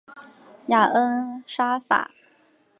[0.65, 2.09] 雅恩莎撒。